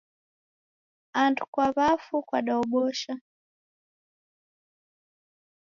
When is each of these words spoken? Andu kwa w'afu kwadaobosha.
Andu 1.21 1.43
kwa 1.53 1.67
w'afu 1.75 2.15
kwadaobosha. 2.27 3.13